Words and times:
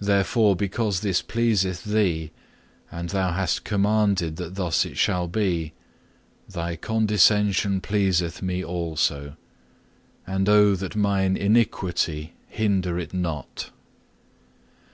Therefore 0.00 0.56
because 0.56 1.00
this 1.00 1.20
pleaseth 1.20 1.84
Thee 1.84 2.32
and 2.90 3.10
Thou 3.10 3.32
hast 3.32 3.64
commanded 3.64 4.36
that 4.36 4.54
thus 4.54 4.86
it 4.86 4.96
shall 4.96 5.28
be, 5.28 5.74
Thy 6.48 6.74
condescension 6.74 7.82
pleaseth 7.82 8.40
me 8.40 8.64
also; 8.64 9.36
and 10.26 10.48
oh 10.48 10.74
that 10.76 10.96
mine 10.96 11.36
iniquity 11.36 12.32
hinder 12.48 12.98
it 12.98 13.12
not. 13.12 13.70